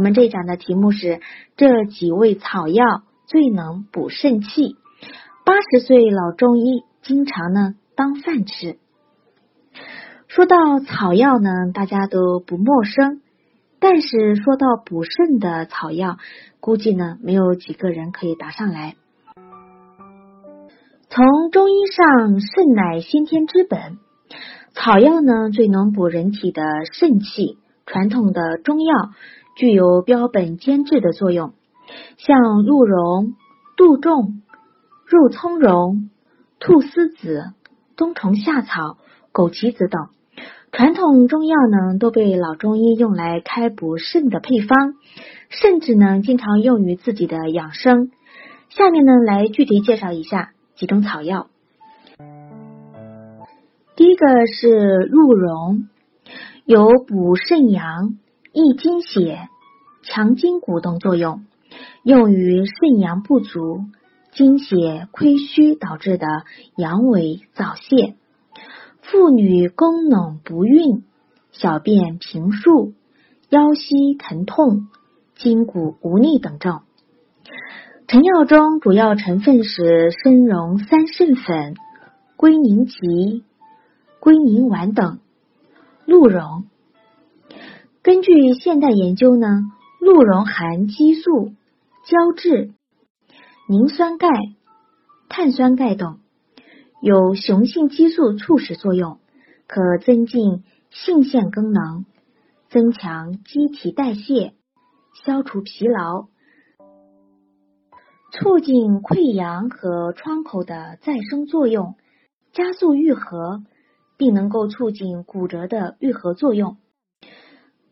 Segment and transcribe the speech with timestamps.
[0.00, 1.20] 我们这一讲的题目是
[1.58, 4.76] 这几味草药最能补肾气。
[5.44, 8.78] 八十岁老中医经常呢当饭吃。
[10.26, 13.20] 说到草药呢，大家都不陌生，
[13.78, 16.16] 但是说到补肾的草药，
[16.60, 18.96] 估计呢没有几个人可以答上来。
[21.10, 23.98] 从中医上，肾乃先天之本，
[24.72, 27.58] 草药呢最能补人体的肾气。
[27.86, 28.94] 传统的中药
[29.60, 31.52] 具有标本兼治的作用，
[32.16, 33.34] 像鹿茸、
[33.76, 34.40] 杜仲、
[35.04, 36.08] 肉苁蓉、
[36.58, 37.52] 菟丝子、
[37.94, 38.96] 冬虫夏草、
[39.34, 40.08] 枸杞子等
[40.72, 44.94] 传统中药呢，都被老中医用来开补肾的配方，
[45.50, 48.10] 甚至呢经常用于自己的养生。
[48.70, 51.48] 下面呢来具体介绍一下几种草药。
[53.94, 55.86] 第一个是鹿茸。
[56.66, 58.14] 有补肾阳、
[58.52, 59.48] 益精血、
[60.02, 61.44] 强筋骨等作用，
[62.02, 63.84] 用于肾阳不足、
[64.32, 66.26] 精血亏虚导致的
[66.76, 68.16] 阳痿、早泄、
[69.02, 71.04] 妇女宫冷不孕、
[71.52, 72.94] 小便频数、
[73.50, 74.88] 腰膝疼痛、
[75.36, 76.80] 筋骨无力等症。
[78.08, 81.74] 成药中主要成分是生荣三肾粉、
[82.36, 83.44] 归宁集、
[84.18, 85.20] 归宁丸等。
[86.06, 86.64] 鹿茸，
[88.02, 89.46] 根据现代研究呢，
[90.00, 91.50] 鹿茸含激素、
[92.06, 92.72] 胶质、
[93.68, 94.28] 磷酸钙、
[95.28, 96.18] 碳酸钙等，
[97.02, 99.18] 有雄性激素促使作用，
[99.66, 102.06] 可增进性腺功能，
[102.70, 104.54] 增强机体代谢，
[105.24, 106.28] 消除疲劳，
[108.32, 111.96] 促进溃疡和创口的再生作用，
[112.52, 113.62] 加速愈合。
[114.20, 116.76] 并能够促进骨折的愈合作用。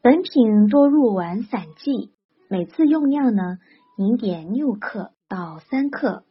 [0.01, 2.13] 本品多入丸散剂，
[2.49, 3.59] 每次用量呢，
[3.97, 6.23] 零点六克到三克。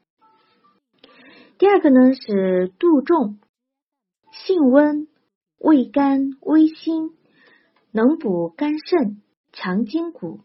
[1.57, 3.39] 第二个呢是杜仲，
[4.31, 5.09] 性温，
[5.59, 7.09] 味甘微辛，
[7.91, 10.39] 能补肝肾、强筋骨，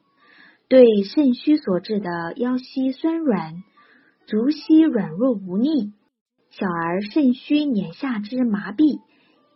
[0.66, 3.62] 对肾虚所致的腰膝酸软、
[4.26, 5.92] 足膝软弱无力、
[6.50, 9.00] 小儿肾虚捻下肢麻痹。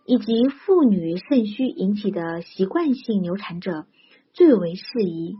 [0.06, 3.86] 以及妇女肾虚引起的习惯性流产者
[4.32, 5.36] 最为适宜。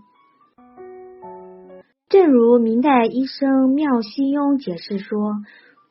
[2.08, 5.36] 正如明代医生妙西庸解释说，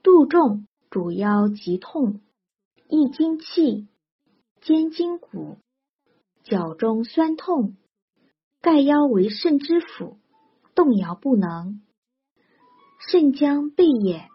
[0.04, 2.22] 杜仲主腰疾痛、
[2.90, 3.88] 益精气、
[4.62, 5.58] 坚筋骨、
[6.44, 7.76] 脚中酸痛、
[8.62, 10.18] 盖腰为肾之府，
[10.74, 11.82] 动摇不能，
[13.10, 14.28] 肾将备也。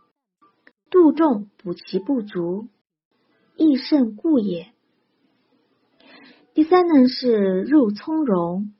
[0.91, 2.69] 杜仲补其不足。
[3.60, 4.72] 益肾固也。
[6.54, 8.72] 第三呢是肉苁蓉，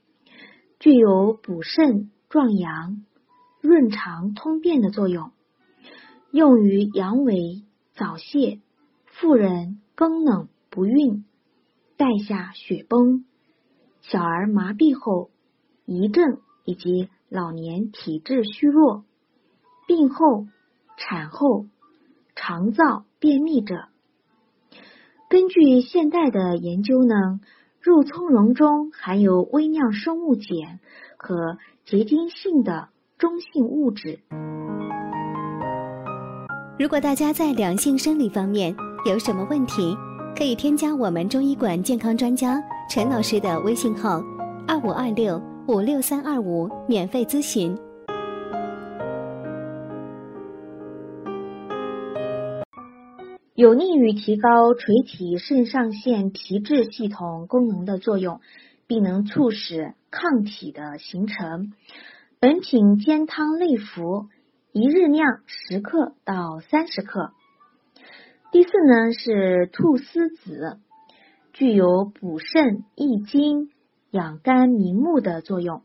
[0.79, 3.05] 具有补肾、壮阳、
[3.61, 5.33] 润肠、通便的作用，
[6.31, 8.59] 用于阳痿、早泄、
[9.05, 11.27] 妇人更冷不孕、
[11.99, 13.27] 带下血崩、
[14.01, 15.31] 小儿麻痹后
[15.85, 19.05] 遗症以及老年体质虚弱、
[19.87, 20.47] 病后、
[20.97, 21.67] 产后、
[22.35, 23.89] 肠燥便秘者。
[25.31, 27.39] 根据现代的研究呢，
[27.81, 30.81] 肉苁蓉中含有微量生物碱
[31.17, 34.19] 和结晶性的中性物质。
[36.81, 38.75] 如果大家在两性生理方面
[39.07, 39.97] 有什么问题，
[40.37, 44.21] 可以添加我们中医馆健康专家陈老师的微信号：
[44.67, 47.79] 二五二六五六三二五，免费咨询。
[53.61, 58.41] 有利于提高垂体肾上腺皮质系统功能的作用，
[58.87, 61.75] 并能促使抗体的形成。
[62.39, 64.29] 本品煎汤内服，
[64.73, 67.33] 一日量十克到三十克。
[68.51, 70.79] 第四呢是菟丝子，
[71.53, 73.69] 具有补肾益精、
[74.11, 75.83] 养肝明目的作用，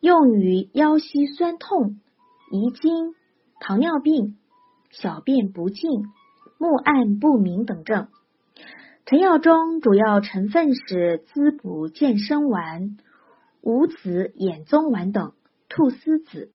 [0.00, 2.00] 用于腰膝酸痛、
[2.50, 3.14] 遗精、
[3.60, 4.36] 糖尿病、
[4.90, 5.86] 小便不尽。
[6.58, 8.08] 目暗不明等症，
[9.04, 12.96] 成药中主要成分是滋补健身丸、
[13.60, 15.32] 五子衍宗丸等。
[15.68, 16.52] 菟丝子，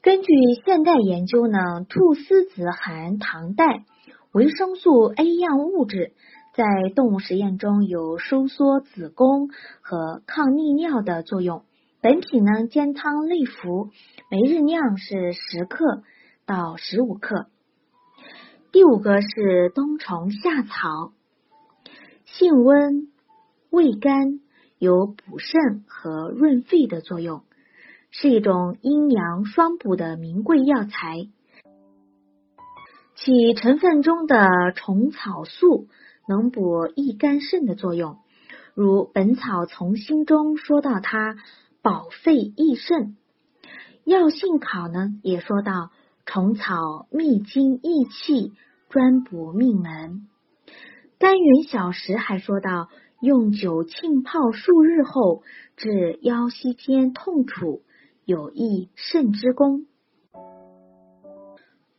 [0.00, 0.32] 根据
[0.64, 1.58] 现代研究呢，
[1.88, 3.84] 菟丝子含糖代、
[4.32, 6.12] 维生素 A 样物质，
[6.54, 6.64] 在
[6.94, 9.50] 动物实验中有收缩子宫
[9.82, 11.64] 和抗利尿的作用。
[12.00, 13.90] 本品呢，煎汤内服，
[14.30, 16.02] 每日量是十克
[16.46, 17.48] 到十五克。
[18.76, 21.14] 第五个是冬虫夏草，
[22.26, 23.08] 性温，
[23.70, 24.38] 味甘，
[24.78, 27.42] 有补肾和润肺的作用，
[28.10, 31.26] 是一种阴阳双补的名贵药材。
[33.14, 35.88] 其成分中的虫草素
[36.28, 38.18] 能补益肝肾的作用，
[38.74, 41.36] 如《本草从心》中说到它
[41.80, 43.16] 保肺益肾。
[44.04, 45.90] 药性考呢也说到
[46.26, 48.52] 虫草秘经益气，
[48.90, 50.26] 专补命门。
[51.18, 52.88] 甘源小时还说到
[53.20, 55.44] 用酒浸泡数日后
[55.76, 57.82] 治腰膝间痛楚，
[58.24, 59.86] 有益肾之功。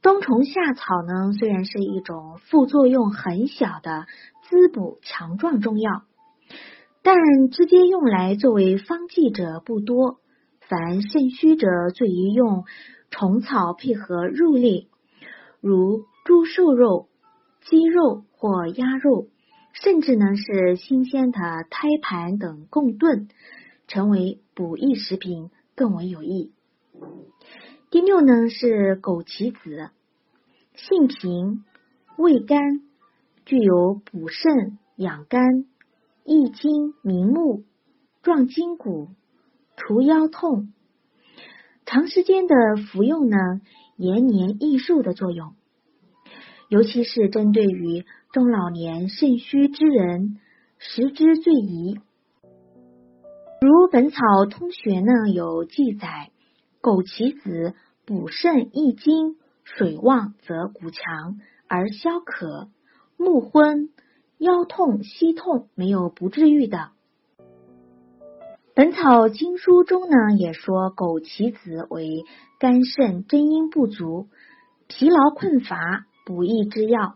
[0.01, 4.07] 冬虫夏草呢，虽然是一种副作用很小的
[4.49, 6.03] 滋补强壮中药，
[7.01, 7.15] 但
[7.49, 10.19] 直接用来作为方剂者不多。
[10.69, 12.65] 凡肾虚者，最宜用
[13.09, 14.89] 虫草配合肉类，
[15.61, 17.07] 如猪瘦肉、
[17.61, 19.27] 鸡肉或鸭肉，
[19.71, 23.29] 甚至呢是新鲜的胎盘等共炖，
[23.87, 26.51] 成为补益食品更为有益。
[27.89, 29.91] 第六呢是枸杞子。
[30.73, 31.63] 性平，
[32.17, 32.81] 味甘，
[33.45, 35.65] 具有补肾、养肝、
[36.25, 37.63] 益精明目、
[38.21, 39.07] 壮筋骨、
[39.77, 40.73] 除腰痛，
[41.85, 42.55] 长时间的
[42.91, 43.37] 服用呢，
[43.95, 45.53] 延年益寿的作用。
[46.67, 48.03] 尤其是针对于
[48.33, 50.39] 中老年肾虚之人，
[50.79, 51.99] 食之最宜。
[53.61, 56.31] 如《本草通学》呢有记载，
[56.81, 57.73] 枸杞子
[58.05, 59.37] 补肾益精。
[59.63, 62.69] 水旺则骨强而消渴、
[63.17, 63.89] 目昏、
[64.37, 66.77] 腰痛、膝痛，没有不治愈的。
[68.77, 72.25] 《本草经书》中呢也说，枸杞子为
[72.59, 74.27] 肝肾真阴不足、
[74.85, 77.15] 疲劳困乏补益之药。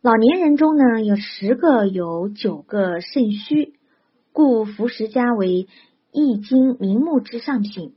[0.00, 3.74] 老年人中呢有十个有九个肾虚，
[4.32, 5.68] 故服食家为
[6.10, 7.94] 益精明目之上品。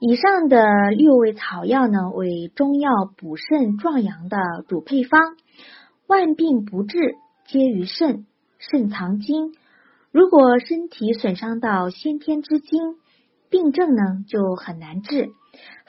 [0.00, 0.64] 以上的
[0.96, 5.36] 六味草药呢，为中药补肾壮阳的主配方。
[6.06, 7.16] 万病不治，
[7.46, 8.24] 皆于肾。
[8.56, 9.52] 肾藏精，
[10.10, 12.96] 如果身体损伤到先天之精，
[13.50, 15.30] 病症呢就很难治。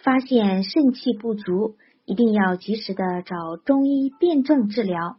[0.03, 1.75] 发现肾气不足，
[2.05, 5.17] 一定要及时的找中医辨证治疗。